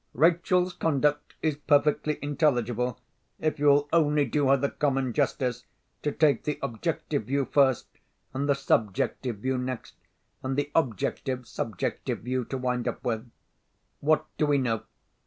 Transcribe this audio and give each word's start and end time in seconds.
Rachel's 0.15 0.73
conduct 0.73 1.35
is 1.43 1.57
perfectly 1.57 2.17
intelligible, 2.23 2.99
if 3.39 3.59
you 3.59 3.67
will 3.67 3.89
only 3.93 4.25
do 4.25 4.47
her 4.47 4.57
the 4.57 4.71
common 4.71 5.13
justice 5.13 5.65
to 6.01 6.11
take 6.11 6.43
the 6.43 6.57
Objective 6.63 7.25
view 7.25 7.45
first, 7.45 7.85
and 8.33 8.49
the 8.49 8.55
Subjective 8.55 9.37
view 9.37 9.59
next, 9.59 9.93
and 10.41 10.57
the 10.57 10.71
Objective 10.73 11.45
Subjective 11.47 12.21
view 12.21 12.43
to 12.45 12.57
wind 12.57 12.87
up 12.87 13.03
with. 13.05 13.29
What 13.99 14.25
do 14.39 14.47
we 14.47 14.57
know? 14.57 14.81